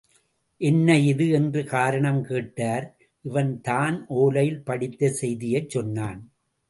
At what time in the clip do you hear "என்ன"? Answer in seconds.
0.61-0.97